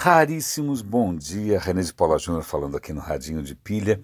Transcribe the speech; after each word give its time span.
Raríssimos 0.00 0.80
bom 0.80 1.12
dia, 1.12 1.58
René 1.58 1.82
de 1.82 1.92
Paula 1.92 2.20
Júnior 2.20 2.44
falando 2.44 2.76
aqui 2.76 2.92
no 2.92 3.00
Radinho 3.00 3.42
de 3.42 3.56
Pilha. 3.56 4.00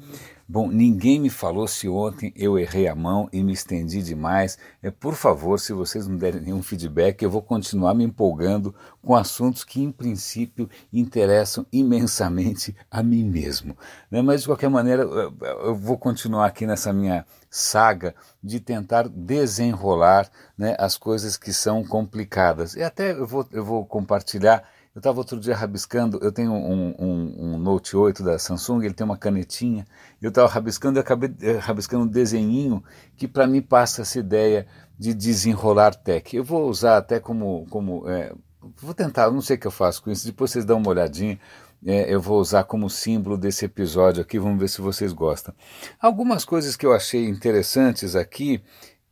Bom, 0.49 0.67
ninguém 0.67 1.21
me 1.21 1.31
falou 1.31 1.69
se 1.69 1.89
ontem 1.89 2.33
eu 2.35 2.59
errei 2.59 2.89
a 2.89 2.97
mão 2.97 3.29
e 3.33 3.45
me 3.45 3.53
estendi 3.53 4.03
demais. 4.03 4.59
É, 4.83 4.91
por 4.91 5.15
favor, 5.15 5.61
se 5.61 5.73
vocês 5.73 6.09
não 6.09 6.17
derem 6.17 6.41
nenhum 6.41 6.65
feedback, 6.65 7.23
eu 7.23 7.31
vou 7.31 7.41
continuar 7.41 7.95
me 7.95 8.03
empolgando 8.03 8.75
com 9.01 9.15
assuntos 9.15 9.63
que, 9.63 9.85
em 9.85 9.93
princípio, 9.93 10.69
interessam 10.93 11.65
imensamente 11.73 12.77
a 12.91 13.01
mim 13.01 13.23
mesmo. 13.23 13.79
Né? 14.11 14.21
Mas, 14.21 14.41
de 14.41 14.49
qualquer 14.49 14.69
maneira, 14.69 15.05
eu 15.05 15.77
vou 15.77 15.97
continuar 15.97 16.47
aqui 16.47 16.67
nessa 16.67 16.93
minha 16.93 17.25
saga 17.49 18.17
de 18.43 18.59
tentar 18.59 19.09
desenrolar 19.09 20.29
né, 20.59 20.75
as 20.77 20.97
coisas 20.97 21.37
que 21.37 21.53
são 21.53 21.85
complicadas. 21.85 22.75
E 22.75 22.83
até 22.83 23.13
eu 23.13 23.29
vou, 23.29 23.47
eu 23.53 23.65
vou 23.65 23.87
compartilhar 23.87 24.65
eu 24.95 25.01
estava 25.01 25.19
outro 25.19 25.41
dia 25.41 25.57
rabiscando, 25.57 26.21
eu 26.23 26.31
tenho 26.31 26.53
um, 26.53 26.95
um, 26.97 27.37
um, 27.39 27.59
Note 27.59 27.97
8 27.97 28.23
da 28.23 28.39
Samsung, 28.39 28.85
ele 28.85 28.95
tem 28.95 29.05
uma 29.05 29.19
canetinha, 29.19 29.85
eu 30.23 30.29
estava 30.29 30.49
rabiscando 30.49 30.99
e 30.99 31.01
acabei 31.01 31.35
eh, 31.43 31.59
rabiscando 31.59 32.05
um 32.05 32.09
desenhinho 32.09 32.83
que 33.17 33.27
para 33.27 33.45
mim 33.45 33.61
passa 33.61 34.03
essa 34.03 34.21
ideia 34.21 34.69
de 34.97 35.13
desenrolar 35.13 35.97
tech. 35.97 36.37
Eu 36.37 36.45
vou 36.45 36.69
usar 36.69 36.99
até 36.99 37.19
como, 37.19 37.67
como 37.71 38.09
é, 38.09 38.33
vou 38.77 38.95
tentar, 38.95 39.33
não 39.33 39.41
sei 39.41 39.57
o 39.57 39.59
que 39.59 39.67
eu 39.67 39.73
faço 39.73 40.01
com 40.01 40.13
isso, 40.13 40.27
depois 40.27 40.53
vocês 40.53 40.65
dão 40.65 40.79
uma 40.79 40.91
olhadinha, 40.91 41.41
é, 41.85 42.15
eu 42.15 42.21
vou 42.21 42.41
usar 42.41 42.63
como 42.63 42.89
símbolo 42.89 43.37
desse 43.37 43.65
episódio 43.65 44.23
aqui, 44.23 44.39
vamos 44.39 44.61
ver 44.61 44.69
se 44.69 44.81
vocês 44.81 45.13
gostam. 45.13 45.53
Algumas 46.01 46.45
coisas 46.45 46.77
que 46.77 46.87
eu 46.87 46.93
achei 46.93 47.29
interessantes 47.29 48.15
aqui, 48.15 48.63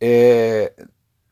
é, 0.01 0.73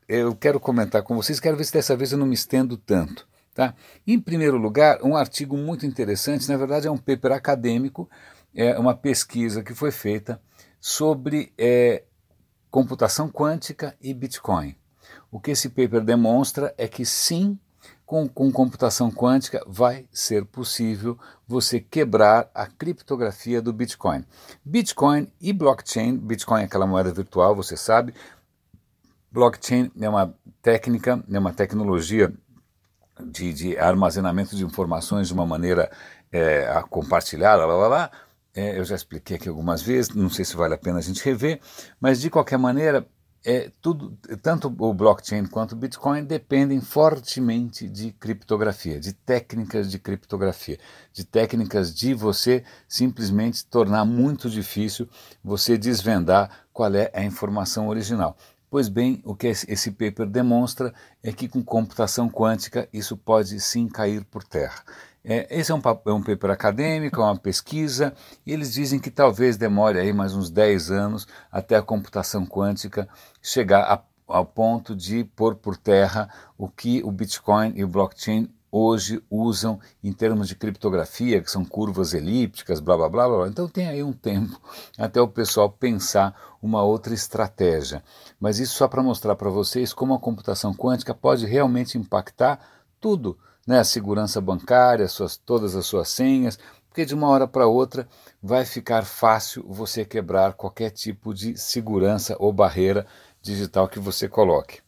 eu 0.08 0.34
quero 0.34 0.58
comentar 0.58 1.04
com 1.04 1.14
vocês, 1.14 1.38
quero 1.38 1.56
ver 1.56 1.64
se 1.64 1.72
dessa 1.72 1.96
vez 1.96 2.10
eu 2.10 2.18
não 2.18 2.26
me 2.26 2.34
estendo 2.34 2.76
tanto. 2.76 3.29
Tá? 3.60 3.74
Em 4.06 4.18
primeiro 4.18 4.56
lugar, 4.56 5.02
um 5.02 5.14
artigo 5.14 5.54
muito 5.54 5.84
interessante, 5.84 6.48
na 6.48 6.56
verdade 6.56 6.86
é 6.86 6.90
um 6.90 6.96
paper 6.96 7.32
acadêmico, 7.32 8.08
é 8.54 8.78
uma 8.78 8.94
pesquisa 8.94 9.62
que 9.62 9.74
foi 9.74 9.90
feita 9.90 10.40
sobre 10.80 11.52
é, 11.58 12.04
computação 12.70 13.28
quântica 13.28 13.94
e 14.00 14.14
Bitcoin. 14.14 14.74
O 15.30 15.38
que 15.38 15.50
esse 15.50 15.68
paper 15.68 16.00
demonstra 16.00 16.74
é 16.78 16.88
que 16.88 17.04
sim, 17.04 17.58
com, 18.06 18.26
com 18.26 18.50
computação 18.50 19.10
quântica 19.10 19.62
vai 19.66 20.08
ser 20.10 20.46
possível 20.46 21.18
você 21.46 21.78
quebrar 21.80 22.50
a 22.54 22.66
criptografia 22.66 23.60
do 23.60 23.74
Bitcoin. 23.74 24.24
Bitcoin 24.64 25.30
e 25.38 25.52
blockchain, 25.52 26.16
Bitcoin 26.16 26.62
é 26.62 26.64
aquela 26.64 26.86
moeda 26.86 27.12
virtual, 27.12 27.54
você 27.54 27.76
sabe, 27.76 28.14
blockchain 29.30 29.90
é 30.00 30.08
uma 30.08 30.34
técnica, 30.62 31.22
é 31.30 31.38
uma 31.38 31.52
tecnologia 31.52 32.32
de, 33.20 33.52
de 33.52 33.78
armazenamento 33.78 34.56
de 34.56 34.64
informações 34.64 35.28
de 35.28 35.34
uma 35.34 35.46
maneira 35.46 35.90
é, 36.32 36.82
compartilhada, 36.88 37.64
lá, 37.66 37.74
lá, 37.74 37.88
lá. 37.88 38.10
É, 38.54 38.78
eu 38.78 38.84
já 38.84 38.96
expliquei 38.96 39.36
aqui 39.36 39.48
algumas 39.48 39.80
vezes, 39.80 40.14
não 40.14 40.28
sei 40.28 40.44
se 40.44 40.56
vale 40.56 40.74
a 40.74 40.78
pena 40.78 40.98
a 40.98 41.02
gente 41.02 41.24
rever, 41.24 41.60
mas 42.00 42.20
de 42.20 42.28
qualquer 42.28 42.58
maneira, 42.58 43.06
é, 43.44 43.70
tudo, 43.80 44.18
tanto 44.42 44.74
o 44.78 44.92
blockchain 44.92 45.46
quanto 45.46 45.72
o 45.72 45.76
Bitcoin 45.76 46.24
dependem 46.24 46.80
fortemente 46.80 47.88
de 47.88 48.10
criptografia, 48.12 48.98
de 48.98 49.12
técnicas 49.12 49.90
de 49.90 49.98
criptografia, 49.98 50.78
de 51.12 51.24
técnicas 51.24 51.94
de 51.94 52.12
você 52.12 52.64
simplesmente 52.88 53.64
tornar 53.64 54.04
muito 54.04 54.50
difícil 54.50 55.08
você 55.42 55.78
desvendar 55.78 56.66
qual 56.72 56.92
é 56.94 57.10
a 57.14 57.22
informação 57.22 57.88
original. 57.88 58.36
Pois 58.70 58.88
bem, 58.88 59.20
o 59.24 59.34
que 59.34 59.48
esse 59.48 59.90
paper 59.90 60.26
demonstra 60.26 60.94
é 61.24 61.32
que 61.32 61.48
com 61.48 61.60
computação 61.60 62.30
quântica 62.30 62.88
isso 62.92 63.16
pode 63.16 63.58
sim 63.58 63.88
cair 63.88 64.24
por 64.24 64.44
terra. 64.44 64.84
É, 65.24 65.58
esse 65.58 65.72
é 65.72 65.74
um, 65.74 65.82
é 66.06 66.12
um 66.12 66.22
paper 66.22 66.50
acadêmico, 66.50 67.20
é 67.20 67.24
uma 67.24 67.36
pesquisa, 67.36 68.14
e 68.46 68.52
eles 68.52 68.72
dizem 68.72 69.00
que 69.00 69.10
talvez 69.10 69.56
demore 69.56 69.98
aí 69.98 70.12
mais 70.12 70.36
uns 70.36 70.52
10 70.52 70.92
anos 70.92 71.26
até 71.50 71.74
a 71.74 71.82
computação 71.82 72.46
quântica 72.46 73.08
chegar 73.42 73.82
a, 73.82 74.04
ao 74.28 74.46
ponto 74.46 74.94
de 74.94 75.24
pôr 75.24 75.56
por 75.56 75.76
terra 75.76 76.30
o 76.56 76.68
que 76.68 77.02
o 77.02 77.10
Bitcoin 77.10 77.72
e 77.74 77.82
o 77.82 77.88
blockchain 77.88 78.48
hoje 78.70 79.22
usam 79.30 79.80
em 80.02 80.12
termos 80.12 80.48
de 80.48 80.54
criptografia, 80.54 81.42
que 81.42 81.50
são 81.50 81.64
curvas 81.64 82.14
elípticas, 82.14 82.80
blá 82.80 82.96
blá 82.96 83.08
blá 83.08 83.28
blá. 83.28 83.48
Então 83.48 83.68
tem 83.68 83.88
aí 83.88 84.02
um 84.02 84.12
tempo 84.12 84.60
até 84.98 85.20
o 85.20 85.28
pessoal 85.28 85.70
pensar 85.70 86.34
uma 86.62 86.82
outra 86.82 87.14
estratégia. 87.14 88.02
Mas 88.38 88.58
isso 88.58 88.74
só 88.74 88.86
para 88.86 89.02
mostrar 89.02 89.34
para 89.34 89.50
vocês 89.50 89.92
como 89.92 90.14
a 90.14 90.20
computação 90.20 90.74
quântica 90.74 91.14
pode 91.14 91.46
realmente 91.46 91.98
impactar 91.98 92.60
tudo, 93.00 93.38
né? 93.66 93.80
a 93.80 93.84
segurança 93.84 94.40
bancária, 94.40 95.08
suas, 95.08 95.36
todas 95.36 95.74
as 95.74 95.86
suas 95.86 96.08
senhas, 96.08 96.58
porque 96.88 97.04
de 97.04 97.14
uma 97.14 97.28
hora 97.28 97.46
para 97.46 97.66
outra 97.66 98.08
vai 98.42 98.64
ficar 98.64 99.04
fácil 99.04 99.64
você 99.68 100.04
quebrar 100.04 100.54
qualquer 100.54 100.90
tipo 100.90 101.32
de 101.32 101.56
segurança 101.56 102.36
ou 102.38 102.52
barreira 102.52 103.06
digital 103.40 103.88
que 103.88 103.98
você 103.98 104.28
coloque. 104.28 104.80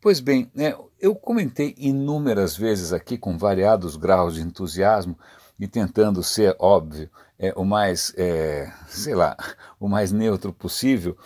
Pois 0.00 0.20
bem, 0.20 0.50
né, 0.54 0.74
eu 1.00 1.14
comentei 1.14 1.74
inúmeras 1.78 2.56
vezes 2.56 2.92
aqui 2.92 3.16
com 3.16 3.38
variados 3.38 3.96
graus 3.96 4.34
de 4.34 4.42
entusiasmo 4.42 5.18
e 5.58 5.68
tentando 5.68 6.22
ser 6.22 6.56
óbvio, 6.58 7.10
é, 7.38 7.52
o 7.54 7.64
mais, 7.64 8.12
é, 8.16 8.72
sei 8.88 9.14
lá, 9.14 9.36
o 9.78 9.88
mais 9.88 10.10
neutro 10.10 10.52
possível, 10.52 11.16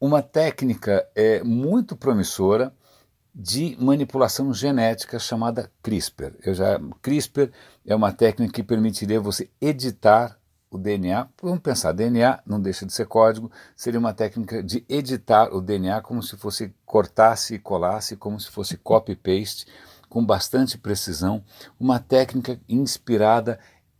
uma 0.00 0.22
técnica 0.22 1.06
é, 1.14 1.42
muito 1.42 1.94
promissora 1.94 2.74
de 3.34 3.76
manipulação 3.78 4.52
genética 4.52 5.18
chamada 5.18 5.70
CRISPR. 5.82 6.32
Eu 6.42 6.54
já, 6.54 6.80
CRISPR 7.02 7.50
é 7.86 7.94
uma 7.94 8.12
técnica 8.12 8.52
que 8.54 8.62
permitiria 8.62 9.20
você 9.20 9.48
editar 9.60 10.39
o 10.70 10.78
DNA. 10.78 11.28
Vamos 11.42 11.60
pensar, 11.60 11.92
DNA 11.92 12.40
não 12.46 12.60
deixa 12.60 12.86
de 12.86 12.92
ser 12.92 13.06
código, 13.06 13.50
seria 13.74 13.98
uma 13.98 14.14
técnica 14.14 14.62
de 14.62 14.84
editar 14.88 15.52
o 15.52 15.60
DNA 15.60 16.00
como 16.00 16.22
se 16.22 16.36
fosse 16.36 16.72
cortasse 16.86 17.54
e 17.54 17.58
colasse, 17.58 18.16
como 18.16 18.38
se 18.38 18.50
fosse 18.50 18.76
copy-paste, 18.76 19.66
com 20.08 20.24
bastante 20.24 20.78
precisão, 20.78 21.42
uma 21.78 21.98
técnica 21.98 22.60
inspirada 22.68 23.58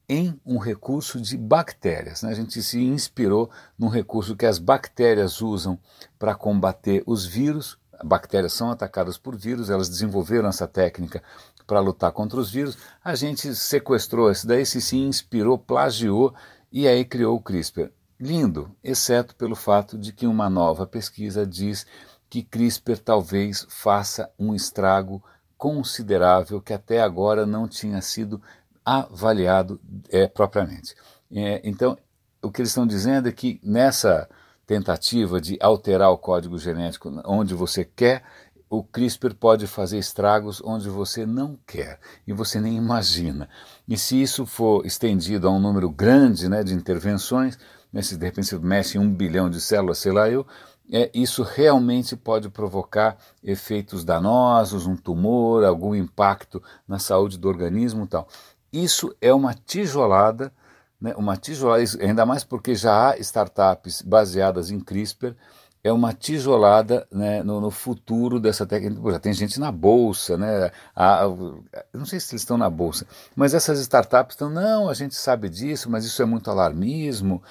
em 0.08 0.40
um 0.44 0.58
recurso 0.58 1.20
de 1.20 1.36
bactérias. 1.36 2.22
Né? 2.22 2.30
A 2.30 2.34
gente 2.34 2.60
se 2.62 2.82
inspirou 2.82 3.48
num 3.78 3.88
recurso 3.88 4.34
que 4.34 4.44
as 4.46 4.58
bactérias 4.58 5.40
usam 5.40 5.78
para 6.18 6.34
combater 6.34 7.02
os 7.06 7.24
vírus. 7.24 7.78
Bactérias 8.02 8.52
são 8.52 8.70
atacadas 8.72 9.16
por 9.16 9.36
vírus, 9.36 9.70
elas 9.70 9.88
desenvolveram 9.88 10.48
essa 10.48 10.66
técnica 10.66 11.22
para 11.64 11.78
lutar 11.78 12.10
contra 12.10 12.40
os 12.40 12.50
vírus. 12.50 12.76
A 13.04 13.14
gente 13.14 13.54
sequestrou 13.54 14.32
isso 14.32 14.48
daí, 14.48 14.66
se, 14.66 14.80
se 14.80 14.96
inspirou, 14.96 15.56
plagiou 15.56 16.34
e 16.72 16.86
aí 16.86 17.04
criou 17.04 17.36
o 17.36 17.40
CRISPR. 17.40 17.90
Lindo, 18.18 18.70
exceto 18.84 19.34
pelo 19.34 19.56
fato 19.56 19.96
de 19.96 20.12
que 20.12 20.26
uma 20.26 20.50
nova 20.50 20.86
pesquisa 20.86 21.46
diz 21.46 21.86
que 22.28 22.42
CRISPR 22.42 22.98
talvez 22.98 23.66
faça 23.68 24.30
um 24.38 24.54
estrago 24.54 25.22
considerável 25.56 26.60
que 26.60 26.72
até 26.72 27.00
agora 27.00 27.44
não 27.44 27.66
tinha 27.66 28.00
sido 28.00 28.40
avaliado 28.84 29.80
é, 30.08 30.26
propriamente. 30.26 30.94
É, 31.32 31.60
então, 31.64 31.98
o 32.42 32.50
que 32.50 32.60
eles 32.60 32.70
estão 32.70 32.86
dizendo 32.86 33.28
é 33.28 33.32
que 33.32 33.60
nessa 33.62 34.28
tentativa 34.66 35.40
de 35.40 35.58
alterar 35.60 36.10
o 36.10 36.18
código 36.18 36.56
genético 36.56 37.10
onde 37.24 37.54
você 37.54 37.84
quer, 37.84 38.22
o 38.70 38.84
CRISPR 38.84 39.34
pode 39.34 39.66
fazer 39.66 39.98
estragos 39.98 40.62
onde 40.64 40.88
você 40.88 41.26
não 41.26 41.58
quer 41.66 41.98
e 42.24 42.32
você 42.32 42.60
nem 42.60 42.76
imagina. 42.76 43.48
E 43.86 43.98
se 43.98 44.22
isso 44.22 44.46
for 44.46 44.86
estendido 44.86 45.48
a 45.48 45.50
um 45.50 45.58
número 45.58 45.90
grande 45.90 46.48
né, 46.48 46.62
de 46.62 46.72
intervenções, 46.72 47.58
né, 47.92 48.00
se 48.00 48.16
de 48.16 48.24
repente 48.24 48.46
você 48.46 48.58
mexe 48.60 48.96
em 48.96 49.00
um 49.00 49.12
bilhão 49.12 49.50
de 49.50 49.60
células, 49.60 49.98
sei 49.98 50.12
lá 50.12 50.30
eu, 50.30 50.46
é, 50.92 51.10
isso 51.12 51.42
realmente 51.42 52.14
pode 52.14 52.48
provocar 52.48 53.16
efeitos 53.42 54.04
danosos, 54.04 54.86
um 54.86 54.96
tumor, 54.96 55.64
algum 55.64 55.92
impacto 55.92 56.62
na 56.86 57.00
saúde 57.00 57.38
do 57.38 57.48
organismo 57.48 58.06
tal. 58.06 58.28
Isso 58.72 59.12
é 59.20 59.34
uma 59.34 59.52
tijolada, 59.52 60.52
né, 61.00 61.12
uma 61.16 61.36
tijolada, 61.36 61.82
ainda 62.00 62.24
mais 62.24 62.44
porque 62.44 62.76
já 62.76 63.10
há 63.10 63.18
startups 63.18 64.00
baseadas 64.00 64.70
em 64.70 64.78
CRISPR, 64.78 65.34
é 65.82 65.92
uma 65.92 66.12
tijolada 66.12 67.06
né, 67.10 67.42
no, 67.42 67.60
no, 67.60 67.70
futuro 67.70 68.38
dessa 68.38 68.66
técnica. 68.66 69.12
Já 69.12 69.18
tem 69.18 69.32
gente 69.32 69.58
na 69.58 69.72
bolsa, 69.72 70.36
né? 70.36 70.70
A, 70.94 71.22
não 71.92 72.04
sei 72.04 72.20
se 72.20 72.32
eles 72.34 72.42
estão 72.42 72.58
na 72.58 72.68
bolsa, 72.68 73.06
mas 73.34 73.54
essas 73.54 73.80
startups 73.80 74.34
estão, 74.34 74.50
não, 74.50 74.90
a 74.90 74.94
gente 74.94 75.14
sabe 75.14 75.48
disso, 75.48 75.90
mas 75.90 76.04
isso 76.04 76.20
é 76.20 76.24
muito 76.26 76.50
alarmismo. 76.50 77.42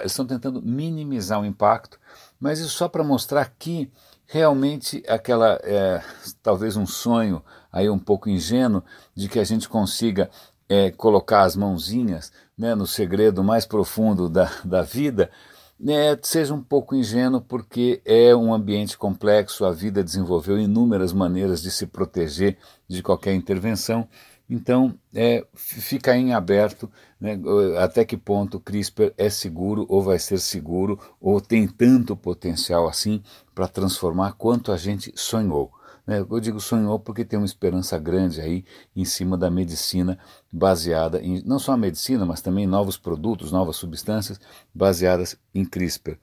Eles 0.00 0.12
estão 0.12 0.26
tentando 0.26 0.60
minimizar 0.60 1.40
o 1.40 1.46
impacto, 1.46 1.98
mas 2.38 2.58
isso 2.58 2.70
só 2.70 2.88
para 2.88 3.02
mostrar 3.02 3.50
que 3.58 3.90
realmente 4.26 5.02
aquela, 5.08 5.58
é, 5.62 6.02
talvez 6.42 6.76
um 6.76 6.86
sonho 6.86 7.42
aí 7.72 7.88
um 7.88 7.98
pouco 7.98 8.28
ingênuo 8.28 8.82
de 9.14 9.28
que 9.28 9.38
a 9.38 9.44
gente 9.44 9.68
consiga 9.68 10.28
é, 10.68 10.90
colocar 10.90 11.42
as 11.42 11.56
mãozinhas 11.56 12.32
né, 12.58 12.74
no 12.74 12.86
segredo 12.86 13.42
mais 13.42 13.64
profundo 13.64 14.28
da, 14.28 14.50
da 14.64 14.82
vida, 14.82 15.30
né, 15.78 16.16
seja 16.22 16.54
um 16.54 16.62
pouco 16.62 16.94
ingênuo, 16.94 17.40
porque 17.40 18.00
é 18.04 18.34
um 18.34 18.52
ambiente 18.54 18.96
complexo, 18.96 19.64
a 19.64 19.72
vida 19.72 20.02
desenvolveu 20.02 20.58
inúmeras 20.58 21.12
maneiras 21.12 21.62
de 21.62 21.70
se 21.70 21.86
proteger 21.86 22.56
de 22.88 23.02
qualquer 23.02 23.34
intervenção, 23.34 24.08
Então, 24.48 24.94
é, 25.12 25.44
fica 25.54 26.16
em 26.16 26.32
aberto 26.32 26.90
né, 27.20 27.38
até 27.78 28.04
que 28.04 28.16
ponto 28.16 28.58
o 28.58 28.60
CRISPR 28.60 29.12
é 29.18 29.28
seguro 29.28 29.84
ou 29.88 30.02
vai 30.02 30.18
ser 30.18 30.38
seguro 30.38 30.98
ou 31.20 31.40
tem 31.40 31.66
tanto 31.66 32.16
potencial 32.16 32.86
assim 32.88 33.22
para 33.54 33.66
transformar 33.66 34.32
quanto 34.34 34.70
a 34.70 34.76
gente 34.76 35.12
sonhou. 35.16 35.72
Né? 36.06 36.20
Eu 36.20 36.40
digo 36.40 36.60
sonhou 36.60 36.98
porque 36.98 37.24
tem 37.24 37.38
uma 37.38 37.46
esperança 37.46 37.98
grande 37.98 38.40
aí 38.40 38.64
em 38.94 39.04
cima 39.04 39.36
da 39.36 39.50
medicina 39.50 40.18
baseada 40.52 41.20
em 41.20 41.42
não 41.44 41.58
só 41.58 41.72
a 41.72 41.76
medicina, 41.76 42.24
mas 42.24 42.40
também 42.40 42.66
novos 42.66 42.96
produtos, 42.96 43.50
novas 43.50 43.76
substâncias 43.76 44.40
baseadas 44.74 45.36
em 45.54 45.64
CRISPR. 45.64 46.12
O 46.12 46.18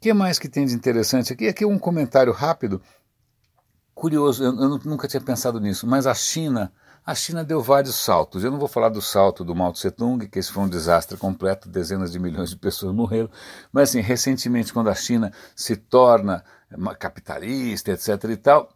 que 0.00 0.12
mais 0.12 0.38
que 0.38 0.48
tem 0.48 0.66
de 0.66 0.74
interessante 0.74 1.32
aqui? 1.32 1.48
Aqui 1.48 1.64
um 1.64 1.78
comentário 1.78 2.32
rápido, 2.32 2.80
curioso, 3.94 4.44
eu, 4.44 4.52
eu 4.52 4.78
nunca 4.84 5.08
tinha 5.08 5.20
pensado 5.20 5.58
nisso, 5.58 5.86
mas 5.86 6.06
a 6.06 6.14
China 6.14 6.72
a 7.06 7.14
China 7.14 7.44
deu 7.44 7.60
vários 7.60 7.96
saltos. 7.96 8.42
Eu 8.42 8.50
não 8.50 8.58
vou 8.58 8.66
falar 8.66 8.88
do 8.88 9.02
salto 9.02 9.44
do 9.44 9.54
Mao 9.54 9.72
Tse 9.74 9.90
Tung, 9.90 10.26
que 10.26 10.38
esse 10.38 10.50
foi 10.50 10.62
um 10.62 10.68
desastre 10.68 11.18
completo, 11.18 11.68
dezenas 11.68 12.10
de 12.10 12.18
milhões 12.18 12.48
de 12.48 12.56
pessoas 12.56 12.94
morreram, 12.94 13.28
mas 13.70 13.90
assim, 13.90 14.00
recentemente 14.00 14.72
quando 14.72 14.88
a 14.88 14.94
China 14.94 15.30
se 15.54 15.76
torna 15.76 16.42
capitalista, 16.98 17.92
etc 17.92 18.24
e 18.30 18.36
tal, 18.38 18.74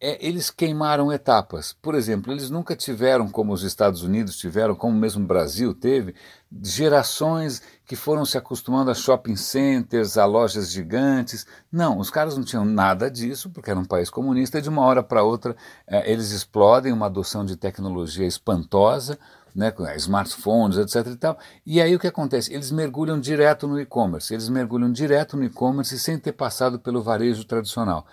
é, 0.00 0.24
eles 0.26 0.50
queimaram 0.50 1.12
etapas. 1.12 1.76
Por 1.82 1.94
exemplo, 1.94 2.32
eles 2.32 2.48
nunca 2.48 2.74
tiveram, 2.74 3.28
como 3.28 3.52
os 3.52 3.62
Estados 3.62 4.02
Unidos 4.02 4.38
tiveram, 4.38 4.74
como 4.74 4.96
mesmo 4.96 5.22
o 5.22 5.26
Brasil 5.26 5.74
teve, 5.74 6.14
gerações 6.62 7.62
que 7.84 7.94
foram 7.94 8.24
se 8.24 8.38
acostumando 8.38 8.90
a 8.90 8.94
shopping 8.94 9.36
centers, 9.36 10.16
a 10.16 10.24
lojas 10.24 10.70
gigantes. 10.70 11.46
Não, 11.70 11.98
os 11.98 12.08
caras 12.08 12.34
não 12.34 12.44
tinham 12.44 12.64
nada 12.64 13.10
disso, 13.10 13.50
porque 13.50 13.70
era 13.70 13.78
um 13.78 13.84
país 13.84 14.08
comunista, 14.08 14.58
e 14.58 14.62
de 14.62 14.70
uma 14.70 14.82
hora 14.82 15.02
para 15.02 15.22
outra 15.22 15.54
é, 15.86 16.10
eles 16.10 16.30
explodem 16.30 16.92
uma 16.92 17.06
adoção 17.06 17.44
de 17.44 17.54
tecnologia 17.54 18.26
espantosa, 18.26 19.18
né, 19.54 19.72
smartphones, 19.96 20.78
etc. 20.78 21.12
E, 21.12 21.16
tal. 21.16 21.38
e 21.66 21.80
aí 21.80 21.94
o 21.94 21.98
que 21.98 22.06
acontece? 22.06 22.54
Eles 22.54 22.70
mergulham 22.70 23.20
direto 23.20 23.66
no 23.66 23.78
e-commerce, 23.78 24.32
eles 24.32 24.48
mergulham 24.48 24.90
direto 24.90 25.36
no 25.36 25.44
e-commerce 25.44 25.98
sem 25.98 26.18
ter 26.18 26.32
passado 26.32 26.78
pelo 26.78 27.02
varejo 27.02 27.44
tradicional. 27.44 28.06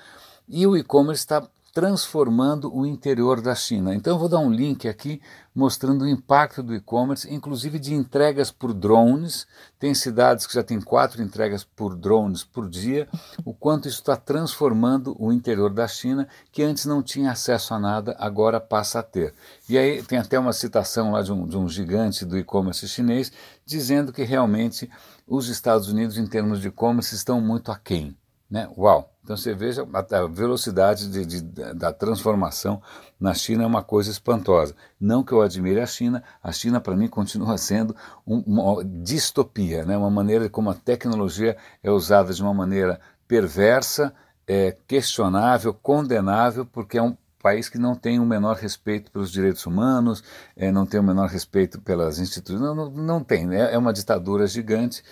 E 0.49 0.65
o 0.65 0.75
e-commerce 0.75 1.21
está 1.21 1.47
transformando 1.77 2.75
o 2.75 2.87
interior 2.87 3.39
da 3.39 3.53
China. 3.53 3.93
Então 3.93 4.15
eu 4.15 4.17
vou 4.17 4.27
dar 4.27 4.39
um 4.39 4.49
link 4.49 4.87
aqui 4.87 5.21
mostrando 5.53 6.05
o 6.05 6.07
impacto 6.07 6.63
do 6.63 6.73
e-commerce, 6.73 7.31
inclusive 7.31 7.77
de 7.77 7.93
entregas 7.93 8.49
por 8.49 8.73
drones. 8.73 9.45
Tem 9.77 9.93
cidades 9.93 10.47
que 10.47 10.55
já 10.55 10.63
têm 10.63 10.81
quatro 10.81 11.21
entregas 11.21 11.63
por 11.63 11.95
drones 11.95 12.43
por 12.43 12.67
dia, 12.67 13.07
o 13.45 13.53
quanto 13.53 13.87
isso 13.87 13.99
está 13.99 14.17
transformando 14.17 15.15
o 15.19 15.31
interior 15.31 15.71
da 15.71 15.87
China, 15.87 16.27
que 16.51 16.63
antes 16.63 16.85
não 16.85 17.03
tinha 17.03 17.29
acesso 17.29 17.75
a 17.75 17.79
nada, 17.79 18.15
agora 18.17 18.59
passa 18.59 18.97
a 18.97 19.03
ter. 19.03 19.35
E 19.69 19.77
aí 19.77 20.01
tem 20.01 20.17
até 20.17 20.39
uma 20.39 20.53
citação 20.53 21.11
lá 21.11 21.21
de 21.21 21.31
um, 21.31 21.47
de 21.47 21.57
um 21.57 21.69
gigante 21.69 22.25
do 22.25 22.39
e-commerce 22.39 22.87
chinês, 22.87 23.31
dizendo 23.63 24.11
que 24.11 24.23
realmente 24.23 24.89
os 25.27 25.47
Estados 25.47 25.89
Unidos, 25.89 26.17
em 26.17 26.25
termos 26.25 26.59
de 26.59 26.69
e-commerce, 26.69 27.13
estão 27.13 27.39
muito 27.39 27.71
aquém. 27.71 28.17
Né? 28.49 28.69
Uau! 28.77 29.11
Então 29.23 29.35
você 29.35 29.53
veja 29.53 29.85
a 29.93 30.27
velocidade 30.27 31.09
de, 31.11 31.25
de, 31.25 31.41
da 31.73 31.91
transformação 31.91 32.81
na 33.19 33.33
China 33.33 33.63
é 33.63 33.67
uma 33.67 33.83
coisa 33.83 34.09
espantosa. 34.09 34.73
Não 34.97 35.21
que 35.21 35.33
eu 35.33 35.41
admire 35.41 35.81
a 35.81 35.85
China, 35.85 36.23
a 36.41 36.49
China 36.53 36.79
para 36.79 36.95
mim 36.95 37.09
continua 37.09 37.57
sendo 37.59 37.93
um, 38.25 38.39
uma 38.39 38.85
distopia, 38.85 39.83
né? 39.83 39.97
uma 39.97 40.09
maneira 40.09 40.49
como 40.49 40.69
a 40.69 40.73
tecnologia 40.73 41.57
é 41.83 41.91
usada 41.91 42.33
de 42.33 42.41
uma 42.41 42.53
maneira 42.53 43.01
perversa, 43.27 44.13
é, 44.47 44.77
questionável, 44.87 45.73
condenável, 45.73 46.65
porque 46.65 46.97
é 46.97 47.03
um 47.03 47.17
país 47.43 47.67
que 47.67 47.77
não 47.77 47.95
tem 47.95 48.19
o 48.19 48.25
menor 48.25 48.55
respeito 48.55 49.11
pelos 49.11 49.29
direitos 49.29 49.65
humanos, 49.65 50.23
é, 50.55 50.71
não 50.71 50.85
tem 50.85 51.01
o 51.01 51.03
menor 51.03 51.27
respeito 51.27 51.81
pelas 51.81 52.17
instituições, 52.17 52.61
não, 52.61 52.73
não, 52.73 52.89
não 52.89 53.23
tem, 53.23 53.45
né? 53.45 53.73
é 53.73 53.77
uma 53.77 53.91
ditadura 53.91 54.47
gigante. 54.47 55.03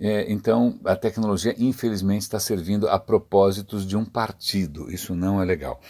É, 0.00 0.30
então, 0.32 0.78
a 0.84 0.94
tecnologia, 0.94 1.54
infelizmente, 1.58 2.22
está 2.22 2.38
servindo 2.38 2.88
a 2.88 2.98
propósitos 2.98 3.86
de 3.86 3.96
um 3.96 4.04
partido. 4.04 4.90
Isso 4.90 5.14
não 5.14 5.42
é 5.42 5.44
legal. 5.44 5.80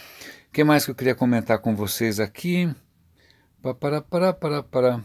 O 0.47 0.51
que 0.51 0.63
mais 0.63 0.83
que 0.83 0.91
eu 0.91 0.95
queria 0.95 1.13
comentar 1.13 1.59
com 1.59 1.75
vocês 1.75 2.19
aqui? 2.19 2.73
Para, 3.61 4.01
para, 4.01 4.33
para, 4.33 4.63
para. 4.63 5.03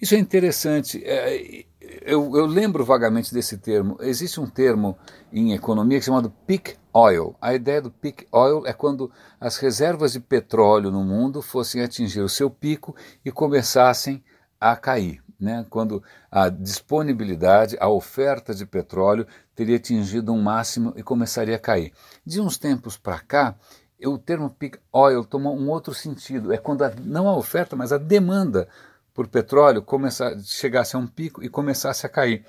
Isso 0.00 0.14
é 0.14 0.18
interessante. 0.18 1.02
É, 1.04 1.64
eu, 2.02 2.36
eu, 2.36 2.46
lembro 2.46 2.84
vagamente 2.84 3.34
desse 3.34 3.58
termo. 3.58 3.96
Existe 4.00 4.38
um 4.40 4.46
termo 4.46 4.96
em 5.32 5.52
economia 5.52 5.98
é 5.98 6.00
chamado 6.00 6.30
peak 6.46 6.76
oil. 6.92 7.34
A 7.40 7.54
ideia 7.54 7.82
do 7.82 7.90
peak 7.90 8.26
oil 8.30 8.64
é 8.66 8.72
quando 8.72 9.10
as 9.40 9.56
reservas 9.56 10.12
de 10.12 10.20
petróleo 10.20 10.92
no 10.92 11.02
mundo 11.02 11.42
fossem 11.42 11.82
atingir 11.82 12.20
o 12.20 12.28
seu 12.28 12.48
pico 12.48 12.94
e 13.24 13.32
começassem 13.32 14.22
a 14.60 14.76
cair 14.76 15.23
né, 15.38 15.66
quando 15.68 16.02
a 16.30 16.48
disponibilidade, 16.48 17.76
a 17.80 17.88
oferta 17.88 18.54
de 18.54 18.64
petróleo 18.64 19.26
teria 19.54 19.76
atingido 19.76 20.32
um 20.32 20.40
máximo 20.40 20.92
e 20.96 21.02
começaria 21.02 21.56
a 21.56 21.58
cair. 21.58 21.92
De 22.24 22.40
uns 22.40 22.58
tempos 22.58 22.96
para 22.96 23.18
cá, 23.20 23.56
o 24.04 24.18
termo 24.18 24.50
peak 24.50 24.78
oil 24.92 25.24
tomou 25.24 25.56
um 25.56 25.68
outro 25.68 25.94
sentido. 25.94 26.52
É 26.52 26.56
quando 26.56 26.82
a, 26.82 26.92
não 27.02 27.28
a 27.28 27.36
oferta, 27.36 27.76
mas 27.76 27.92
a 27.92 27.98
demanda 27.98 28.68
por 29.12 29.28
petróleo 29.28 29.82
começar, 29.82 30.36
chegasse 30.40 30.96
a 30.96 30.98
um 30.98 31.06
pico 31.06 31.42
e 31.42 31.48
começasse 31.48 32.04
a 32.04 32.08
cair. 32.08 32.44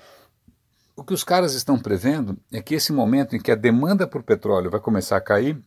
O 0.96 1.04
que 1.04 1.14
os 1.14 1.22
caras 1.22 1.54
estão 1.54 1.78
prevendo 1.78 2.36
é 2.50 2.60
que 2.60 2.74
esse 2.74 2.92
momento 2.92 3.36
em 3.36 3.40
que 3.40 3.52
a 3.52 3.54
demanda 3.54 4.06
por 4.06 4.22
petróleo 4.22 4.70
vai 4.70 4.80
começar 4.80 5.16
a 5.16 5.20
cair 5.20 5.62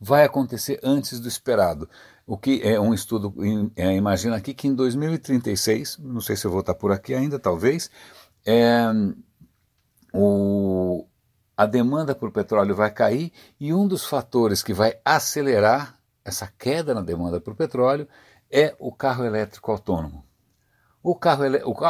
vai 0.00 0.24
acontecer 0.24 0.78
antes 0.82 1.20
do 1.20 1.28
esperado. 1.28 1.88
O 2.26 2.36
que 2.36 2.60
é 2.62 2.78
um 2.78 2.92
estudo, 2.92 3.34
é, 3.76 3.94
imagina 3.94 4.36
aqui 4.36 4.52
que 4.52 4.66
em 4.66 4.74
2036, 4.74 5.98
não 5.98 6.20
sei 6.20 6.36
se 6.36 6.44
eu 6.44 6.50
vou 6.50 6.60
estar 6.60 6.74
por 6.74 6.92
aqui 6.92 7.14
ainda, 7.14 7.38
talvez, 7.38 7.90
é, 8.44 8.84
o, 10.12 11.06
a 11.56 11.66
demanda 11.66 12.14
por 12.14 12.32
petróleo 12.32 12.74
vai 12.74 12.90
cair 12.90 13.32
e 13.58 13.72
um 13.72 13.86
dos 13.86 14.04
fatores 14.04 14.62
que 14.62 14.74
vai 14.74 14.98
acelerar 15.04 15.98
essa 16.24 16.52
queda 16.58 16.92
na 16.92 17.02
demanda 17.02 17.40
por 17.40 17.54
petróleo 17.54 18.08
é 18.50 18.74
o 18.78 18.92
carro 18.92 19.24
elétrico 19.24 19.70
autônomo. 19.70 20.24
O 21.02 21.14
carro, 21.14 21.44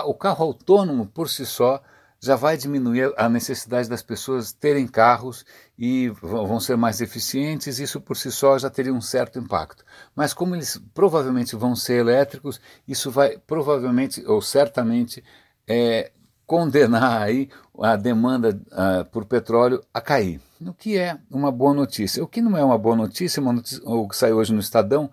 o 0.04 0.14
carro 0.14 0.44
autônomo 0.44 1.06
por 1.06 1.30
si 1.30 1.46
só 1.46 1.82
já 2.20 2.36
vai 2.36 2.56
diminuir 2.56 3.12
a 3.16 3.28
necessidade 3.28 3.88
das 3.88 4.02
pessoas 4.02 4.52
terem 4.52 4.86
carros 4.86 5.44
e 5.78 6.08
vão 6.08 6.58
ser 6.58 6.76
mais 6.76 7.00
eficientes, 7.00 7.78
isso 7.78 8.00
por 8.00 8.16
si 8.16 8.32
só 8.32 8.58
já 8.58 8.70
teria 8.70 8.92
um 8.92 9.00
certo 9.00 9.38
impacto. 9.38 9.84
Mas 10.14 10.32
como 10.32 10.54
eles 10.54 10.80
provavelmente 10.94 11.54
vão 11.54 11.76
ser 11.76 12.00
elétricos, 12.00 12.60
isso 12.88 13.10
vai 13.10 13.38
provavelmente 13.38 14.24
ou 14.26 14.40
certamente 14.40 15.22
é, 15.68 16.10
condenar 16.46 17.22
aí 17.22 17.50
a 17.78 17.96
demanda 17.96 18.58
uh, 18.72 19.04
por 19.10 19.26
petróleo 19.26 19.82
a 19.92 20.00
cair, 20.00 20.40
o 20.60 20.72
que 20.72 20.96
é 20.96 21.18
uma 21.30 21.52
boa 21.52 21.74
notícia. 21.74 22.22
O 22.22 22.26
que 22.26 22.40
não 22.40 22.56
é 22.56 22.64
uma 22.64 22.78
boa 22.78 22.96
notícia, 22.96 23.42
uma 23.42 23.52
notícia 23.52 23.82
o 23.84 24.08
que 24.08 24.16
saiu 24.16 24.36
hoje 24.36 24.54
no 24.54 24.60
Estadão, 24.60 25.10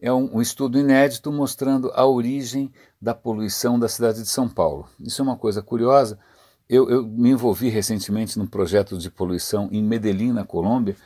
é 0.00 0.12
um, 0.12 0.36
um, 0.36 0.42
estudo 0.42 0.76
inédito 0.76 1.30
mostrando 1.30 1.92
a 1.94 2.04
origem 2.04 2.72
da 3.00 3.14
poluição 3.14 3.78
da 3.78 3.88
cidade 3.88 4.22
de 4.22 4.28
São 4.28 4.48
Paulo. 4.48 4.88
Isso 4.98 5.22
é 5.22 5.24
uma 5.24 5.36
coisa 5.36 5.62
curiosa, 5.62 6.18
eu, 6.68 6.88
eu, 6.88 7.06
me 7.06 7.30
envolvi 7.30 7.68
recentemente 7.68 8.38
num 8.38 8.46
projeto 8.46 8.96
de 8.96 9.10
poluição 9.10 9.68
em 9.72 9.82
Medellín, 9.82 10.32
na 10.32 10.44
Colômbia, 10.44 10.96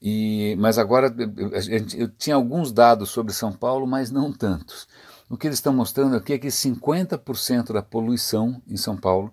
e, 0.00 0.56
mas 0.58 0.78
agora 0.78 1.14
eu, 1.38 1.50
eu 1.96 2.08
tinha 2.08 2.34
alguns 2.34 2.72
dados 2.72 3.10
sobre 3.10 3.32
São 3.32 3.52
Paulo, 3.52 3.86
mas 3.86 4.10
não 4.10 4.32
tantos. 4.32 4.88
O 5.30 5.36
que 5.36 5.46
eles 5.46 5.58
estão 5.58 5.72
mostrando 5.72 6.16
aqui 6.16 6.32
é 6.32 6.38
que 6.38 6.48
50% 6.48 7.72
da 7.72 7.82
poluição 7.82 8.60
em 8.66 8.76
São 8.76 8.96
Paulo 8.96 9.32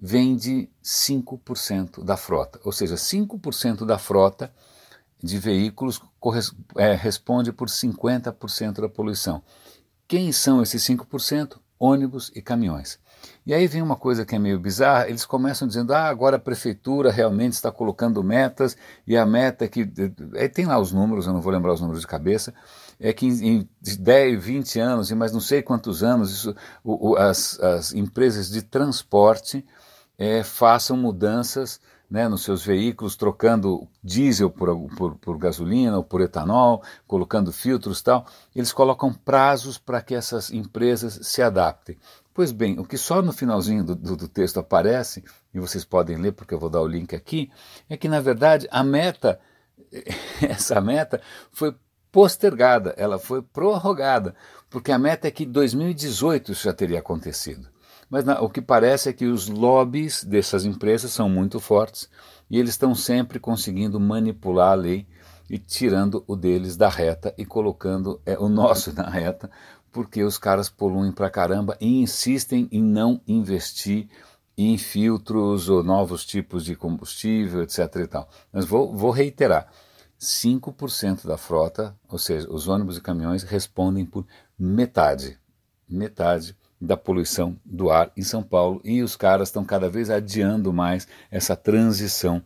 vem 0.00 0.36
de 0.36 0.68
5% 0.82 2.04
da 2.04 2.16
frota, 2.16 2.60
ou 2.64 2.70
seja, 2.72 2.94
5% 2.94 3.84
da 3.84 3.98
frota 3.98 4.52
de 5.22 5.38
veículos 5.38 6.00
é, 6.76 6.94
responde 6.94 7.52
por 7.52 7.68
50% 7.68 8.80
da 8.80 8.88
poluição. 8.88 9.42
Quem 10.06 10.30
são 10.32 10.62
esses 10.62 10.82
5%? 10.84 11.58
Ônibus 11.78 12.32
e 12.34 12.42
caminhões. 12.42 12.98
E 13.46 13.54
aí 13.54 13.66
vem 13.66 13.80
uma 13.80 13.96
coisa 13.96 14.26
que 14.26 14.34
é 14.34 14.38
meio 14.38 14.58
bizarra, 14.58 15.08
eles 15.08 15.24
começam 15.24 15.66
dizendo, 15.66 15.94
ah, 15.94 16.06
agora 16.08 16.36
a 16.36 16.40
prefeitura 16.40 17.10
realmente 17.10 17.54
está 17.54 17.72
colocando 17.72 18.22
metas, 18.22 18.76
e 19.06 19.16
a 19.16 19.24
meta 19.24 19.64
é 19.64 19.68
que, 19.68 19.90
aí 20.36 20.48
tem 20.48 20.66
lá 20.66 20.78
os 20.78 20.92
números, 20.92 21.26
eu 21.26 21.32
não 21.32 21.40
vou 21.40 21.52
lembrar 21.52 21.72
os 21.72 21.80
números 21.80 22.02
de 22.02 22.06
cabeça, 22.06 22.52
é 23.00 23.12
que 23.12 23.26
em, 23.26 23.68
10, 23.80 24.44
20 24.44 24.80
anos, 24.80 25.10
e 25.10 25.14
mais 25.14 25.32
não 25.32 25.40
sei 25.40 25.62
quantos 25.62 26.02
anos, 26.02 26.30
isso, 26.30 26.54
o, 26.84 27.10
o, 27.10 27.16
as, 27.16 27.58
as 27.60 27.94
empresas 27.94 28.50
de 28.50 28.60
transporte 28.62 29.64
é, 30.18 30.42
façam 30.42 30.96
mudanças 30.96 31.80
né, 32.10 32.26
nos 32.26 32.42
seus 32.42 32.64
veículos, 32.64 33.16
trocando 33.16 33.86
diesel 34.02 34.50
por, 34.50 34.88
por, 34.96 35.14
por, 35.16 35.38
gasolina 35.38 35.98
ou 35.98 36.04
por 36.04 36.20
etanol, 36.20 36.82
colocando 37.06 37.52
filtros 37.52 38.00
tal, 38.00 38.26
eles 38.56 38.72
colocam 38.72 39.12
prazos 39.12 39.76
para 39.76 40.00
que 40.00 40.14
essas 40.14 40.50
empresas 40.50 41.20
se 41.22 41.42
adaptem. 41.42 41.98
Pois 42.38 42.52
bem, 42.52 42.78
o 42.78 42.84
que 42.84 42.96
só 42.96 43.20
no 43.20 43.32
finalzinho 43.32 43.82
do, 43.82 43.96
do, 43.96 44.16
do, 44.16 44.28
texto 44.28 44.60
aparece, 44.60 45.24
e 45.52 45.58
vocês 45.58 45.84
podem 45.84 46.16
ler 46.16 46.30
porque 46.30 46.54
eu 46.54 46.58
vou 46.60 46.70
dar 46.70 46.80
o 46.80 46.86
link 46.86 47.12
aqui, 47.12 47.50
é 47.90 47.96
que 47.96 48.08
na 48.08 48.20
verdade 48.20 48.68
a 48.70 48.84
meta, 48.84 49.40
essa 50.40 50.80
meta 50.80 51.20
foi 51.50 51.74
postergada, 52.12 52.94
ela 52.96 53.18
foi 53.18 53.42
prorrogada, 53.42 54.36
porque 54.70 54.92
a 54.92 54.98
meta 55.00 55.26
é 55.26 55.32
que 55.32 55.42
em 55.42 55.50
2018 55.50 56.52
isso 56.52 56.62
já 56.62 56.72
teria 56.72 57.00
acontecido. 57.00 57.68
Mas 58.08 58.22
na, 58.22 58.40
o 58.40 58.48
que 58.48 58.62
parece 58.62 59.08
é 59.08 59.12
que 59.12 59.26
os 59.26 59.48
lobbies 59.48 60.22
dessas 60.22 60.64
empresas 60.64 61.10
são 61.10 61.28
muito 61.28 61.58
fortes 61.58 62.08
e 62.48 62.56
eles 62.56 62.70
estão 62.70 62.94
sempre 62.94 63.40
conseguindo 63.40 63.98
manipular 63.98 64.70
a 64.70 64.76
lei 64.76 65.08
e 65.50 65.58
tirando 65.58 66.22
o 66.26 66.36
deles 66.36 66.76
da 66.76 66.88
reta 66.88 67.34
e 67.38 67.44
colocando 67.44 68.20
é, 68.24 68.38
o 68.38 68.48
nosso 68.48 68.92
na 68.94 69.08
reta, 69.08 69.50
porque 69.98 70.22
os 70.22 70.38
caras 70.38 70.68
poluem 70.68 71.10
pra 71.10 71.28
caramba 71.28 71.76
e 71.80 72.00
insistem 72.00 72.68
em 72.70 72.80
não 72.80 73.20
investir 73.26 74.08
em 74.56 74.78
filtros 74.78 75.68
ou 75.68 75.82
novos 75.82 76.24
tipos 76.24 76.64
de 76.64 76.76
combustível, 76.76 77.64
etc. 77.64 77.80
E 77.96 78.06
tal. 78.06 78.28
Mas 78.52 78.64
vou, 78.64 78.94
vou 78.94 79.10
reiterar: 79.10 79.66
5% 80.16 81.26
da 81.26 81.36
frota, 81.36 81.96
ou 82.08 82.16
seja, 82.16 82.48
os 82.48 82.68
ônibus 82.68 82.96
e 82.96 83.00
caminhões, 83.00 83.42
respondem 83.42 84.06
por 84.06 84.24
metade, 84.56 85.36
metade 85.88 86.56
da 86.80 86.96
poluição 86.96 87.58
do 87.64 87.90
ar 87.90 88.12
em 88.16 88.22
São 88.22 88.40
Paulo 88.40 88.80
e 88.84 89.02
os 89.02 89.16
caras 89.16 89.48
estão 89.48 89.64
cada 89.64 89.88
vez 89.88 90.10
adiando 90.10 90.72
mais 90.72 91.08
essa 91.28 91.56
transição. 91.56 92.40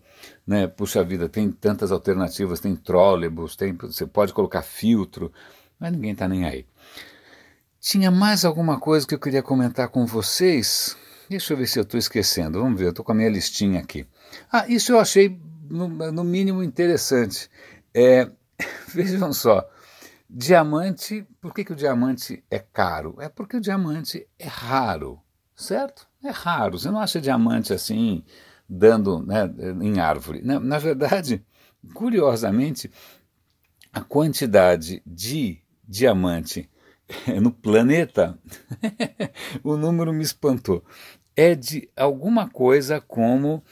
Né? 0.46 0.66
Puxa 0.66 1.04
vida, 1.04 1.28
tem 1.28 1.52
tantas 1.52 1.92
alternativas, 1.92 2.60
tem 2.60 2.74
trólebus, 2.74 3.56
tem, 3.56 3.74
você 3.74 4.06
pode 4.06 4.32
colocar 4.32 4.62
filtro, 4.62 5.30
mas 5.78 5.92
ninguém 5.92 6.12
está 6.12 6.26
nem 6.26 6.46
aí. 6.46 6.64
Tinha 7.82 8.12
mais 8.12 8.44
alguma 8.44 8.78
coisa 8.78 9.04
que 9.04 9.12
eu 9.12 9.18
queria 9.18 9.42
comentar 9.42 9.88
com 9.88 10.06
vocês? 10.06 10.96
Deixa 11.28 11.52
eu 11.52 11.56
ver 11.56 11.66
se 11.66 11.80
eu 11.80 11.82
estou 11.82 11.98
esquecendo. 11.98 12.60
Vamos 12.60 12.78
ver, 12.78 12.86
eu 12.86 12.90
estou 12.90 13.04
com 13.04 13.10
a 13.10 13.14
minha 13.14 13.28
listinha 13.28 13.80
aqui. 13.80 14.06
Ah, 14.52 14.64
isso 14.68 14.92
eu 14.92 15.00
achei 15.00 15.36
no, 15.68 15.88
no 15.88 16.22
mínimo 16.22 16.62
interessante. 16.62 17.50
É, 17.92 18.30
vejam 18.94 19.32
só, 19.32 19.68
Diamante, 20.30 21.26
por 21.40 21.52
que, 21.52 21.64
que 21.64 21.72
o 21.72 21.76
diamante 21.76 22.44
é 22.48 22.60
caro? 22.60 23.16
É 23.18 23.28
porque 23.28 23.56
o 23.56 23.60
diamante 23.60 24.28
é 24.38 24.46
raro, 24.46 25.20
certo? 25.56 26.06
É 26.22 26.30
raro. 26.30 26.78
Você 26.78 26.88
não 26.88 27.00
acha 27.00 27.20
diamante 27.20 27.72
assim, 27.72 28.22
dando 28.68 29.26
né, 29.26 29.52
em 29.82 29.98
árvore. 29.98 30.40
Na, 30.40 30.60
na 30.60 30.78
verdade, 30.78 31.44
curiosamente, 31.92 32.88
a 33.92 34.00
quantidade 34.00 35.02
de 35.04 35.60
diamante 35.86 36.70
no 37.40 37.50
planeta, 37.50 38.38
o 39.62 39.76
número 39.76 40.12
me 40.12 40.22
espantou, 40.22 40.84
é 41.36 41.54
de 41.54 41.88
alguma 41.96 42.48
coisa 42.48 43.00
como 43.00 43.62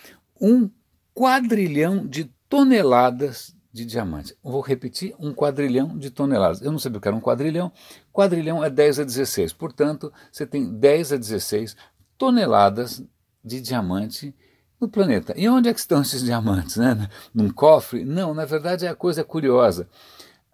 um 0.40 0.70
quadrilhão 1.14 2.06
de 2.06 2.24
toneladas 2.48 3.54
de 3.72 3.84
diamantes. 3.84 4.34
Vou 4.42 4.60
repetir, 4.60 5.14
um 5.18 5.32
quadrilhão 5.32 5.96
de 5.96 6.10
toneladas. 6.10 6.60
Eu 6.60 6.72
não 6.72 6.78
sabia 6.78 6.98
o 6.98 7.00
que 7.00 7.08
era 7.08 7.16
um 7.16 7.20
quadrilhão. 7.20 7.70
Quadrilhão 8.12 8.64
é 8.64 8.70
10 8.70 9.00
a 9.00 9.04
16. 9.04 9.52
Portanto, 9.52 10.12
você 10.30 10.46
tem 10.46 10.72
10 10.72 11.12
a 11.12 11.16
16 11.16 11.76
toneladas 12.18 13.02
de 13.44 13.60
diamante 13.60 14.34
no 14.80 14.88
planeta. 14.88 15.34
E 15.36 15.48
onde 15.48 15.68
é 15.68 15.74
que 15.74 15.80
estão 15.80 16.02
esses 16.02 16.22
diamantes? 16.22 16.76
Né? 16.76 17.08
Num 17.32 17.50
cofre? 17.50 18.04
Não, 18.04 18.34
na 18.34 18.44
verdade 18.44 18.86
a 18.86 18.94
coisa 18.94 19.20
é 19.20 19.24
curiosa. 19.24 19.88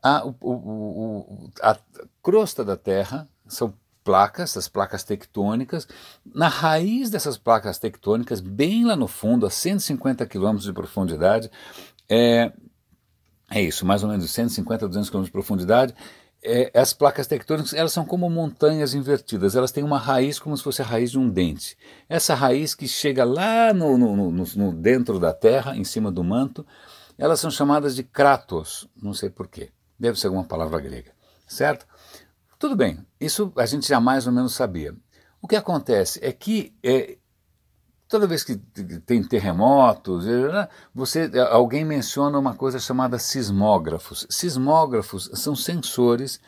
A, 0.07 0.25
o, 0.25 0.37
o, 0.41 1.51
a 1.61 1.77
crosta 2.23 2.65
da 2.65 2.77
Terra 2.77 3.29
são 3.49 3.75
placas, 4.05 4.51
essas 4.51 4.69
placas 4.69 5.03
tectônicas. 5.03 5.89
Na 6.25 6.47
raiz 6.47 7.11
dessas 7.11 7.37
placas 7.37 7.77
tectônicas, 7.77 8.41
bem 8.41 8.85
lá 8.85 8.95
no 8.95 9.09
fundo, 9.09 9.45
a 9.45 9.51
150 9.51 10.25
quilômetros 10.27 10.65
de 10.65 10.73
profundidade, 10.73 11.51
é, 12.09 12.53
é 13.51 13.61
isso, 13.61 13.85
mais 13.85 14.05
ou 14.05 14.09
menos 14.09 14.31
150 14.31 14.85
a 14.85 14.89
200 14.89 15.11
km 15.11 15.23
de 15.23 15.31
profundidade. 15.33 15.93
É, 16.41 16.71
as 16.73 16.93
placas 16.93 17.27
tectônicas 17.27 17.73
elas 17.73 17.93
são 17.93 18.05
como 18.05 18.31
montanhas 18.31 18.95
invertidas, 18.95 19.57
elas 19.57 19.73
têm 19.73 19.83
uma 19.83 19.99
raiz 19.99 20.39
como 20.39 20.57
se 20.57 20.63
fosse 20.63 20.83
a 20.83 20.85
raiz 20.85 21.11
de 21.11 21.19
um 21.19 21.29
dente. 21.29 21.77
Essa 22.09 22.37
raiz 22.37 22.77
que 22.77 22.87
chega 22.87 23.25
lá 23.25 23.75
no, 23.75 23.99
no, 23.99 24.31
no, 24.31 24.45
no 24.55 24.73
dentro 24.73 25.19
da 25.19 25.33
Terra, 25.33 25.77
em 25.77 25.83
cima 25.83 26.13
do 26.13 26.23
manto, 26.23 26.65
elas 27.19 27.41
são 27.41 27.51
chamadas 27.51 27.97
de 27.97 28.05
kratos, 28.05 28.89
não 29.03 29.13
sei 29.13 29.31
porquê, 29.31 29.71
deve 29.99 30.19
ser 30.19 30.29
alguma 30.29 30.45
palavra 30.45 30.81
grega, 30.81 31.13
certo? 31.47 31.87
Tudo 32.59 32.75
bem, 32.75 33.07
isso 33.21 33.53
a 33.57 33.67
gente 33.67 33.87
já 33.87 34.01
mais 34.01 34.27
ou 34.27 34.33
menos 34.33 34.55
sabia. 34.55 34.95
O 35.41 35.49
que 35.49 35.57
acontece 35.57 36.19
é 36.23 36.33
que 36.33 36.75
é, 36.83 37.19
Toda 38.09 38.27
vez 38.29 38.45
que 38.45 38.57
tem 39.05 39.23
terremotos, 39.23 40.27
né, 40.27 40.69
você, 40.95 41.29
alguém 41.51 41.85
menciona 41.85 42.39
uma 42.39 42.55
coisa 42.55 42.79
chamada 42.79 43.19
sismógrafos. 43.19 44.25
Sismógrafos 44.31 45.29
são 45.35 45.57
sensores 45.57 46.41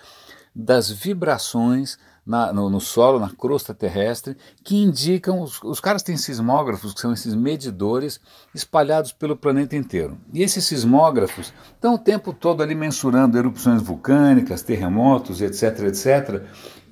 das 0.55 0.89
vibrações 0.89 1.99
na, 2.29 2.53
no, 2.53 2.69
no, 2.69 2.79
solo, 2.79 3.19
na 3.19 3.31
crosta 3.31 3.73
terrestre, 3.73 4.37
que 4.63 4.77
indicam. 4.77 5.41
Os, 5.41 5.63
os 5.63 5.81
caras 5.81 6.03
têm 6.03 6.19
sismógrafos, 6.19 6.93
que 6.93 7.01
são 7.01 7.15
esses 7.15 7.35
medidores 7.35 8.21
espalhados 8.55 9.13
pelo 9.13 9.35
planeta 9.35 9.75
inteiro. 9.75 10.19
E 10.35 10.43
esses 10.43 10.65
sismógrafos 10.65 11.55
estão 11.73 11.95
o 11.95 11.99
tempo 11.99 12.35
todo 12.35 12.63
ali 12.63 12.75
mensurando 12.75 13.39
erupções 13.39 13.81
vulcânicas, 13.81 14.61
terremotos, 14.61 15.41
etc, 15.41 15.81
etc. 15.85 16.43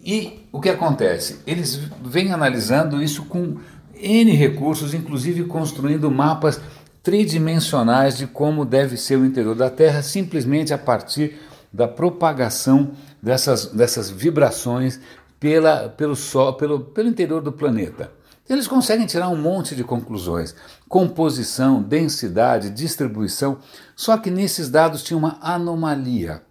E 0.03 0.49
o 0.51 0.59
que 0.59 0.71
acontece? 0.71 1.41
Eles 1.47 1.77
vêm 2.03 2.33
analisando 2.33 3.03
isso 3.03 3.27
com 3.27 3.59
N 3.95 4.31
recursos, 4.33 4.95
inclusive 4.95 5.45
construindo 5.45 6.11
mapas 6.11 6.59
tridimensionais 7.03 8.17
de 8.17 8.27
como 8.27 8.65
deve 8.65 8.97
ser 8.97 9.17
o 9.17 9.27
interior 9.27 9.55
da 9.55 9.69
Terra, 9.69 10.01
simplesmente 10.03 10.73
a 10.73 10.79
partir 10.79 11.39
da 11.73 11.87
propagação 11.87 12.93
dessas, 13.23 13.67
dessas 13.67 14.11
vibrações 14.11 14.99
pela, 15.47 15.89
pelo, 15.91 16.17
sol, 16.17 16.55
pelo, 16.55 16.81
pelo 16.81 17.09
interior 17.09 17.41
do 17.41 17.53
planeta. 17.53 18.11
Eles 18.49 18.67
conseguem 18.67 19.07
tirar 19.07 19.29
um 19.29 19.37
monte 19.37 19.77
de 19.77 19.85
conclusões: 19.85 20.57
composição, 20.89 21.81
densidade, 21.81 22.69
distribuição. 22.69 23.59
Só 23.95 24.17
que 24.19 24.29
nesses 24.29 24.69
dados 24.69 25.05
tinha 25.05 25.17
uma 25.17 25.39
anomalia. 25.41 26.43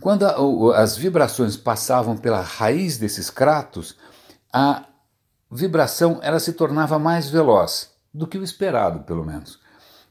Quando 0.00 0.26
a, 0.26 0.82
as 0.82 0.96
vibrações 0.96 1.56
passavam 1.56 2.16
pela 2.16 2.40
raiz 2.40 2.98
desses 2.98 3.30
cratos, 3.30 3.96
a 4.52 4.86
vibração 5.48 6.18
ela 6.20 6.40
se 6.40 6.52
tornava 6.52 6.98
mais 6.98 7.30
veloz 7.30 7.92
do 8.12 8.26
que 8.26 8.38
o 8.38 8.42
esperado, 8.42 9.04
pelo 9.04 9.24
menos. 9.24 9.60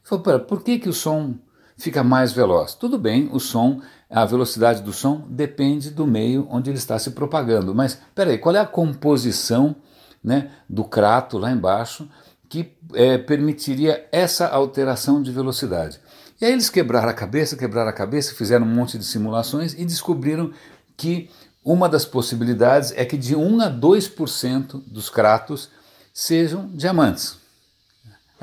Falei, 0.02 0.38
por 0.38 0.62
que, 0.62 0.78
que 0.78 0.88
o 0.88 0.94
som 0.94 1.34
fica 1.76 2.02
mais 2.02 2.32
veloz? 2.32 2.74
Tudo 2.74 2.98
bem, 2.98 3.28
o 3.32 3.40
som, 3.40 3.80
a 4.10 4.24
velocidade 4.24 4.82
do 4.82 4.92
som 4.92 5.26
depende 5.28 5.90
do 5.90 6.06
meio 6.06 6.46
onde 6.50 6.70
ele 6.70 6.78
está 6.78 6.98
se 6.98 7.10
propagando. 7.10 7.74
Mas 7.74 7.98
peraí, 8.14 8.38
qual 8.38 8.54
é 8.54 8.60
a 8.60 8.66
composição 8.66 9.76
né, 10.22 10.50
do 10.68 10.84
crato 10.84 11.38
lá 11.38 11.50
embaixo 11.50 12.08
que 12.48 12.74
é, 12.94 13.16
permitiria 13.18 14.06
essa 14.12 14.46
alteração 14.46 15.22
de 15.22 15.32
velocidade? 15.32 16.00
E 16.40 16.44
aí 16.44 16.52
eles 16.52 16.68
quebraram 16.68 17.08
a 17.08 17.14
cabeça, 17.14 17.56
quebraram 17.56 17.88
a 17.88 17.92
cabeça, 17.92 18.34
fizeram 18.34 18.66
um 18.66 18.74
monte 18.74 18.98
de 18.98 19.04
simulações 19.04 19.74
e 19.74 19.84
descobriram 19.84 20.50
que 20.96 21.30
uma 21.64 21.88
das 21.88 22.04
possibilidades 22.04 22.92
é 22.96 23.04
que 23.04 23.16
de 23.16 23.36
1 23.36 23.60
a 23.60 23.70
2% 23.70 24.82
dos 24.86 25.08
cratos 25.08 25.70
sejam 26.12 26.68
diamantes. 26.74 27.41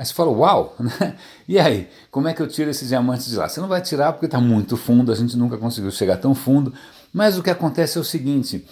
Aí 0.00 0.06
você 0.06 0.14
fala, 0.14 0.30
uau! 0.30 0.74
Né? 0.80 1.14
E 1.46 1.58
aí, 1.58 1.90
como 2.10 2.26
é 2.26 2.32
que 2.32 2.40
eu 2.40 2.48
tiro 2.48 2.70
esses 2.70 2.88
diamantes 2.88 3.26
de 3.26 3.36
lá? 3.36 3.46
Você 3.46 3.60
não 3.60 3.68
vai 3.68 3.82
tirar 3.82 4.12
porque 4.14 4.24
está 4.24 4.40
muito 4.40 4.78
fundo, 4.78 5.12
a 5.12 5.14
gente 5.14 5.36
nunca 5.36 5.58
conseguiu 5.58 5.90
chegar 5.90 6.16
tão 6.16 6.34
fundo. 6.34 6.72
Mas 7.12 7.36
o 7.36 7.42
que 7.42 7.50
acontece 7.50 7.98
é 7.98 8.00
o 8.00 8.04
seguinte: 8.04 8.64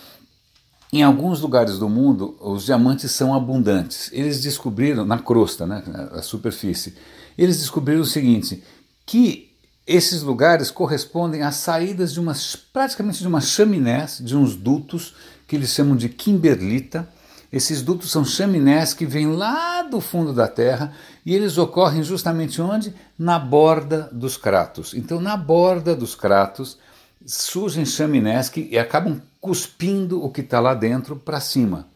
em 0.91 1.03
alguns 1.03 1.43
lugares 1.43 1.79
do 1.79 1.87
mundo, 1.87 2.35
os 2.41 2.65
diamantes 2.65 3.11
são 3.11 3.35
abundantes. 3.35 4.09
Eles 4.11 4.41
descobriram, 4.41 5.05
na 5.05 5.19
crosta, 5.19 5.67
né, 5.67 5.83
a 6.13 6.23
superfície, 6.23 6.95
eles 7.37 7.59
descobriram 7.59 8.01
o 8.01 8.07
seguinte: 8.07 8.63
que 9.05 9.51
esses 9.87 10.23
lugares 10.23 10.71
correspondem 10.71 11.43
às 11.43 11.57
saídas 11.57 12.15
de 12.15 12.21
umas, 12.21 12.57
praticamente 12.57 13.19
de 13.19 13.29
uma 13.29 13.43
chaminés, 13.43 14.19
de 14.25 14.35
uns 14.35 14.57
dutos 14.57 15.15
que 15.47 15.57
eles 15.57 15.69
chamam 15.75 15.95
de 15.95 16.09
kimberlita. 16.09 17.07
Esses 17.51 17.81
dutos 17.81 18.11
são 18.11 18.25
chaminés 18.25 18.93
que 18.93 19.07
vêm 19.07 19.29
lá 19.29 19.83
do 19.83 20.01
fundo 20.01 20.33
da 20.35 20.47
Terra 20.47 20.93
e 21.25 21.35
eles 21.35 21.57
ocorrem 21.57 22.03
justamente 22.03 22.61
onde? 22.61 22.95
Na 23.19 23.39
borda 23.39 24.09
dos 24.13 24.37
cratos. 24.37 24.93
Então, 24.93 25.21
na 25.21 25.37
borda 25.37 25.97
dos 25.97 26.15
cratos 26.15 26.79
surgem 27.27 27.87
chaminés 27.87 28.49
que 28.49 28.77
acabam 28.79 29.21
cuspindo 29.41 30.23
o 30.23 30.31
que 30.31 30.43
está 30.43 30.61
lá 30.61 30.75
dentro 30.75 31.17
para 31.17 31.41
cima. 31.41 31.87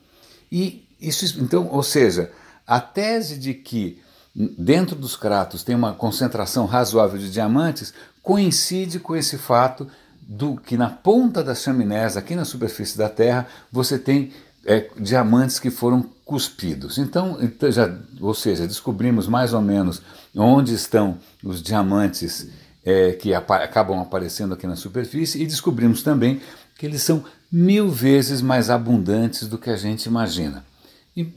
E 0.51 0.89
isso, 1.01 1.41
então, 1.41 1.69
ou 1.71 1.83
seja, 1.83 2.31
a 2.67 2.81
tese 2.81 3.39
de 3.39 3.53
que 3.53 4.01
dentro 4.35 4.97
dos 4.97 5.17
cratos 5.17 5.63
tem 5.63 5.75
uma 5.75 5.93
concentração 5.93 6.65
razoável 6.65 7.19
de 7.19 7.31
diamantes, 7.31 7.93
coincide 8.23 8.99
com 8.99 9.15
esse 9.15 9.37
fato 9.37 9.87
do 10.23 10.57
que 10.57 10.77
na 10.77 10.89
ponta 10.89 11.43
das 11.43 11.63
chaminés, 11.63 12.17
aqui 12.17 12.35
na 12.35 12.45
superfície 12.45 12.97
da 12.97 13.09
Terra, 13.09 13.47
você 13.71 13.99
tem 13.99 14.33
é, 14.67 14.89
diamantes 14.99 15.59
que 15.59 15.71
foram 15.71 16.03
cuspidos. 16.25 16.99
Então, 16.99 17.39
então, 17.41 17.71
já, 17.71 17.93
ou 18.21 18.35
seja, 18.35 18.67
descobrimos 18.67 19.27
mais 19.27 19.53
ou 19.53 19.61
menos 19.61 20.03
onde 20.35 20.75
estão 20.75 21.19
os 21.43 21.63
diamantes 21.63 22.49
é, 22.85 23.13
que 23.13 23.35
acabam 23.35 24.01
aparecendo 24.01 24.55
aqui 24.55 24.67
na 24.67 24.77
superfície 24.77 25.43
e 25.43 25.47
descobrimos 25.47 26.03
também 26.03 26.41
que 26.79 26.87
eles 26.87 27.03
são 27.03 27.25
mil 27.51 27.91
vezes 27.91 28.41
mais 28.41 28.71
abundantes 28.71 29.47
do 29.47 29.59
que 29.59 29.71
a 29.71 29.77
gente 29.77 30.07
imagina. 30.07 30.65
E, 31.15 31.31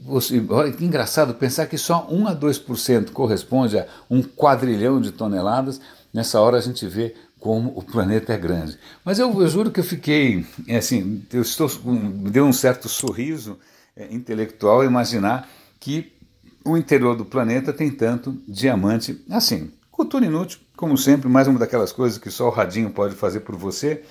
olha 0.48 0.72
que 0.72 0.84
engraçado 0.84 1.34
pensar 1.34 1.66
que 1.66 1.76
só 1.76 2.06
1 2.10 2.28
a 2.28 2.34
2% 2.34 3.10
corresponde 3.10 3.78
a 3.78 3.86
um 4.08 4.22
quadrilhão 4.22 5.00
de 5.00 5.12
toneladas. 5.12 5.80
Nessa 6.12 6.40
hora 6.40 6.56
a 6.56 6.62
gente 6.62 6.86
vê 6.86 7.14
como 7.40 7.72
o 7.76 7.82
planeta 7.82 8.32
é 8.32 8.38
grande. 8.38 8.78
Mas 9.04 9.18
eu, 9.18 9.40
eu 9.40 9.48
juro 9.48 9.70
que 9.70 9.80
eu 9.80 9.84
fiquei, 9.84 10.44
é 10.66 10.76
assim, 10.76 11.24
eu 11.32 11.42
estou, 11.42 11.70
me 11.84 12.30
deu 12.30 12.44
um 12.44 12.52
certo 12.52 12.88
sorriso 12.88 13.58
é, 13.96 14.12
intelectual 14.12 14.84
imaginar 14.84 15.48
que 15.78 16.12
o 16.64 16.76
interior 16.76 17.16
do 17.16 17.24
planeta 17.24 17.72
tem 17.72 17.90
tanto 17.90 18.36
diamante 18.48 19.22
assim. 19.30 19.70
Cultura 19.90 20.26
inútil, 20.26 20.58
como 20.76 20.98
sempre, 20.98 21.28
mais 21.28 21.46
uma 21.48 21.58
daquelas 21.58 21.92
coisas 21.92 22.18
que 22.18 22.30
só 22.30 22.48
o 22.48 22.50
radinho 22.50 22.90
pode 22.90 23.14
fazer 23.14 23.40
por 23.40 23.56
você. 23.56 24.02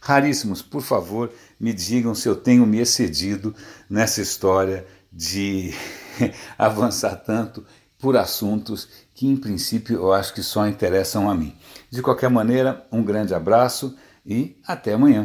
Raríssimos, 0.00 0.60
por 0.60 0.82
favor, 0.82 1.30
me 1.58 1.72
digam 1.72 2.14
se 2.14 2.28
eu 2.28 2.34
tenho 2.34 2.66
me 2.66 2.78
excedido 2.78 3.54
nessa 3.88 4.20
história 4.20 4.86
de 5.12 5.72
avançar 6.58 7.16
tanto 7.16 7.64
por 7.98 8.16
assuntos 8.16 8.88
que, 9.14 9.26
em 9.26 9.36
princípio, 9.36 9.96
eu 9.96 10.12
acho 10.12 10.34
que 10.34 10.42
só 10.42 10.66
interessam 10.66 11.30
a 11.30 11.34
mim. 11.34 11.54
De 11.90 12.00
qualquer 12.00 12.30
maneira, 12.30 12.86
um 12.92 13.02
grande 13.02 13.34
abraço 13.34 13.96
e 14.24 14.56
até 14.64 14.92
amanhã. 14.92 15.18